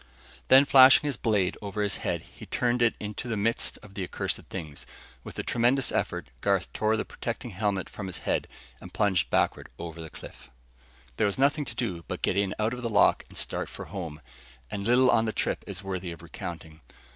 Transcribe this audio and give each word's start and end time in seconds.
Then 0.47 0.65
flashing 0.65 1.03
his 1.05 1.15
blade 1.15 1.59
over 1.61 1.83
his 1.83 1.97
head, 1.97 2.23
he 2.23 2.47
hurled 2.51 2.81
it 2.81 2.95
into 2.99 3.27
the 3.27 3.37
midst 3.37 3.77
of 3.83 3.93
the 3.93 4.03
accursed 4.03 4.41
things. 4.49 4.87
With 5.23 5.37
a 5.37 5.43
tremendous 5.43 5.91
effort, 5.91 6.31
Garth 6.41 6.73
tore 6.73 6.97
the 6.97 7.05
protecting 7.05 7.51
helmet 7.51 7.87
from 7.87 8.07
his 8.07 8.17
head, 8.17 8.47
and 8.81 8.91
plunged 8.95 9.29
backward 9.29 9.69
over 9.77 10.01
the 10.01 10.09
cliff.... 10.09 10.49
There 11.17 11.27
was 11.27 11.37
nothing 11.37 11.65
to 11.65 11.75
do 11.75 12.03
but 12.07 12.23
get 12.23 12.35
in 12.35 12.55
out 12.57 12.73
of 12.73 12.81
the 12.81 12.89
lock 12.89 13.25
and 13.29 13.37
start 13.37 13.69
for 13.69 13.85
home, 13.85 14.21
and 14.71 14.87
little 14.87 15.11
on 15.11 15.25
the 15.25 15.31
trip 15.33 15.63
is 15.67 15.83
worthy 15.83 16.11
of 16.11 16.23
recounting. 16.23 16.81